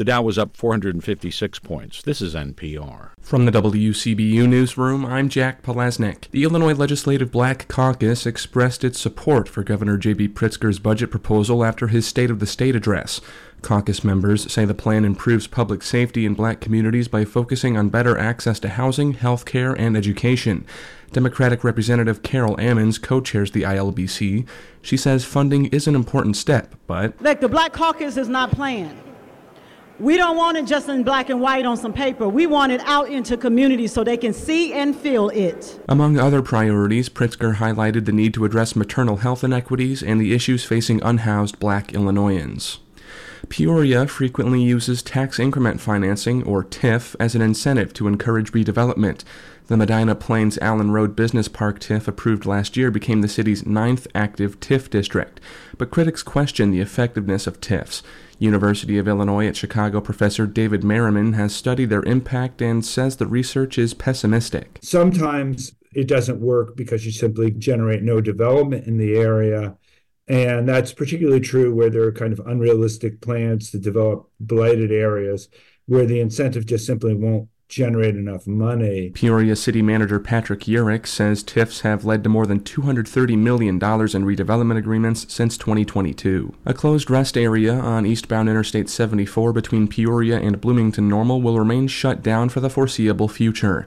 The 0.00 0.04
Dow 0.06 0.22
was 0.22 0.38
up 0.38 0.56
456 0.56 1.58
points. 1.58 2.00
This 2.00 2.22
is 2.22 2.34
NPR. 2.34 3.10
From 3.20 3.44
the 3.44 3.52
WCBU 3.52 4.48
Newsroom, 4.48 5.04
I'm 5.04 5.28
Jack 5.28 5.62
Palaznik. 5.62 6.30
The 6.30 6.42
Illinois 6.42 6.72
Legislative 6.72 7.30
Black 7.30 7.68
Caucus 7.68 8.24
expressed 8.24 8.82
its 8.82 8.98
support 8.98 9.46
for 9.46 9.62
Governor 9.62 9.98
J.B. 9.98 10.28
Pritzker's 10.28 10.78
budget 10.78 11.10
proposal 11.10 11.62
after 11.62 11.88
his 11.88 12.06
State 12.06 12.30
of 12.30 12.38
the 12.38 12.46
State 12.46 12.74
address. 12.74 13.20
Caucus 13.60 14.02
members 14.02 14.50
say 14.50 14.64
the 14.64 14.72
plan 14.72 15.04
improves 15.04 15.46
public 15.46 15.82
safety 15.82 16.24
in 16.24 16.32
black 16.32 16.62
communities 16.62 17.06
by 17.06 17.26
focusing 17.26 17.76
on 17.76 17.90
better 17.90 18.16
access 18.16 18.58
to 18.60 18.70
housing, 18.70 19.12
health 19.12 19.44
care, 19.44 19.74
and 19.74 19.98
education. 19.98 20.64
Democratic 21.12 21.62
Representative 21.62 22.22
Carol 22.22 22.56
Ammons 22.56 22.98
co 23.02 23.20
chairs 23.20 23.50
the 23.50 23.64
ILBC. 23.64 24.48
She 24.80 24.96
says 24.96 25.26
funding 25.26 25.66
is 25.66 25.86
an 25.86 25.94
important 25.94 26.38
step, 26.38 26.74
but. 26.86 27.20
Like 27.20 27.42
the 27.42 27.50
Black 27.50 27.74
Caucus 27.74 28.16
is 28.16 28.30
not 28.30 28.50
planned. 28.50 29.09
We 30.00 30.16
don't 30.16 30.38
want 30.38 30.56
it 30.56 30.64
just 30.64 30.88
in 30.88 31.02
black 31.02 31.28
and 31.28 31.42
white 31.42 31.66
on 31.66 31.76
some 31.76 31.92
paper. 31.92 32.26
We 32.26 32.46
want 32.46 32.72
it 32.72 32.80
out 32.86 33.10
into 33.10 33.36
communities 33.36 33.92
so 33.92 34.02
they 34.02 34.16
can 34.16 34.32
see 34.32 34.72
and 34.72 34.96
feel 34.96 35.28
it. 35.28 35.78
Among 35.90 36.18
other 36.18 36.40
priorities, 36.40 37.10
Pritzker 37.10 37.56
highlighted 37.56 38.06
the 38.06 38.12
need 38.12 38.32
to 38.32 38.46
address 38.46 38.74
maternal 38.74 39.16
health 39.18 39.44
inequities 39.44 40.02
and 40.02 40.18
the 40.18 40.32
issues 40.32 40.64
facing 40.64 41.02
unhoused 41.02 41.60
black 41.60 41.92
Illinoisans. 41.92 42.78
Peoria 43.48 44.06
frequently 44.06 44.62
uses 44.62 45.02
tax 45.02 45.38
increment 45.38 45.80
financing, 45.80 46.42
or 46.44 46.62
TIF, 46.62 47.16
as 47.18 47.34
an 47.34 47.42
incentive 47.42 47.92
to 47.94 48.06
encourage 48.06 48.52
redevelopment. 48.52 49.24
The 49.66 49.76
Medina 49.76 50.14
Plains 50.14 50.58
Allen 50.58 50.90
Road 50.90 51.14
Business 51.14 51.46
Park 51.46 51.78
TIF 51.78 52.08
approved 52.08 52.44
last 52.44 52.76
year 52.76 52.90
became 52.90 53.20
the 53.22 53.28
city's 53.28 53.64
ninth 53.64 54.06
active 54.14 54.58
TIF 54.58 54.90
district, 54.90 55.40
but 55.78 55.90
critics 55.90 56.22
question 56.22 56.70
the 56.70 56.80
effectiveness 56.80 57.46
of 57.46 57.60
TIFs. 57.60 58.02
University 58.40 58.98
of 58.98 59.06
Illinois 59.06 59.46
at 59.46 59.56
Chicago 59.56 60.00
professor 60.00 60.46
David 60.46 60.82
Merriman 60.82 61.34
has 61.34 61.54
studied 61.54 61.90
their 61.90 62.02
impact 62.02 62.60
and 62.60 62.84
says 62.84 63.16
the 63.16 63.26
research 63.26 63.78
is 63.78 63.94
pessimistic. 63.94 64.78
Sometimes 64.82 65.72
it 65.92 66.08
doesn't 66.08 66.40
work 66.40 66.74
because 66.76 67.04
you 67.04 67.12
simply 67.12 67.50
generate 67.50 68.02
no 68.02 68.20
development 68.20 68.86
in 68.86 68.98
the 68.98 69.14
area 69.14 69.76
and 70.30 70.68
that's 70.68 70.92
particularly 70.92 71.40
true 71.40 71.74
where 71.74 71.90
there 71.90 72.04
are 72.04 72.12
kind 72.12 72.32
of 72.32 72.46
unrealistic 72.46 73.20
plans 73.20 73.72
to 73.72 73.78
develop 73.80 74.30
blighted 74.38 74.92
areas 74.92 75.48
where 75.86 76.06
the 76.06 76.20
incentive 76.20 76.64
just 76.64 76.86
simply 76.86 77.14
won't 77.14 77.48
generate 77.68 78.14
enough 78.14 78.46
money. 78.46 79.10
Peoria 79.10 79.56
City 79.56 79.82
Manager 79.82 80.20
Patrick 80.20 80.60
Urich 80.60 81.08
says 81.08 81.42
TIFs 81.42 81.80
have 81.80 82.04
led 82.04 82.22
to 82.22 82.30
more 82.30 82.46
than 82.46 82.60
$230 82.60 83.36
million 83.38 83.74
in 83.74 83.80
redevelopment 83.80 84.78
agreements 84.78 85.26
since 85.32 85.56
2022. 85.56 86.54
A 86.64 86.74
closed 86.74 87.10
rest 87.10 87.36
area 87.36 87.74
on 87.74 88.06
eastbound 88.06 88.48
Interstate 88.48 88.88
74 88.88 89.52
between 89.52 89.88
Peoria 89.88 90.38
and 90.38 90.60
Bloomington 90.60 91.08
Normal 91.08 91.42
will 91.42 91.58
remain 91.58 91.88
shut 91.88 92.22
down 92.22 92.48
for 92.48 92.60
the 92.60 92.70
foreseeable 92.70 93.28
future. 93.28 93.84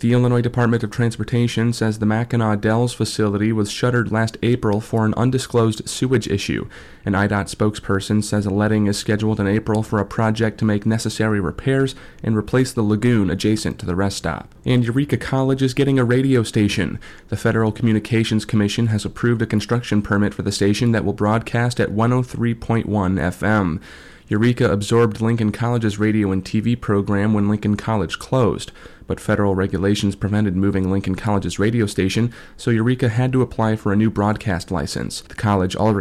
The 0.00 0.14
Illinois 0.14 0.40
Department 0.40 0.82
of 0.82 0.90
Transportation 0.90 1.74
says 1.74 1.98
the 1.98 2.06
Mackinaw 2.06 2.58
Dells 2.58 2.94
facility 2.94 3.52
was 3.52 3.70
shuttered 3.70 4.10
last 4.10 4.38
April 4.42 4.80
for 4.80 5.04
an 5.04 5.12
undisclosed 5.12 5.86
sewage 5.86 6.26
issue. 6.26 6.70
An 7.04 7.12
IDOT 7.12 7.54
spokesperson 7.54 8.24
says 8.24 8.46
a 8.46 8.50
letting 8.50 8.86
is 8.86 8.96
scheduled 8.96 9.38
in 9.38 9.46
April 9.46 9.82
for 9.82 9.98
a 9.98 10.06
project 10.06 10.56
to 10.58 10.64
make 10.64 10.86
necessary 10.86 11.38
repairs 11.38 11.94
and 12.22 12.34
replace 12.34 12.72
the 12.72 12.82
lagoon 12.82 13.28
adjacent 13.28 13.78
to 13.80 13.84
the 13.84 13.94
rest 13.94 14.16
stop. 14.16 14.54
And 14.64 14.82
Eureka 14.82 15.18
College 15.18 15.60
is 15.60 15.74
getting 15.74 15.98
a 15.98 16.04
radio 16.04 16.44
station. 16.44 16.98
The 17.28 17.36
Federal 17.36 17.70
Communications 17.70 18.46
Commission 18.46 18.86
has 18.86 19.04
approved 19.04 19.42
a 19.42 19.46
construction 19.46 20.00
permit 20.00 20.32
for 20.32 20.40
the 20.40 20.50
station 20.50 20.92
that 20.92 21.04
will 21.04 21.12
broadcast 21.12 21.78
at 21.78 21.90
103.1 21.90 22.86
FM. 22.86 23.82
Eureka 24.30 24.70
absorbed 24.70 25.20
Lincoln 25.20 25.50
College's 25.50 25.98
radio 25.98 26.30
and 26.30 26.44
TV 26.44 26.80
program 26.80 27.34
when 27.34 27.48
Lincoln 27.48 27.76
College 27.76 28.20
closed, 28.20 28.70
but 29.08 29.18
federal 29.18 29.56
regulations 29.56 30.14
prevented 30.14 30.54
moving 30.54 30.88
Lincoln 30.88 31.16
College's 31.16 31.58
radio 31.58 31.84
station, 31.84 32.32
so 32.56 32.70
Eureka 32.70 33.08
had 33.08 33.32
to 33.32 33.42
apply 33.42 33.74
for 33.74 33.92
a 33.92 33.96
new 33.96 34.08
broadcast 34.08 34.70
license. 34.70 35.22
The 35.22 35.34
college 35.34 35.74
already 35.74 35.98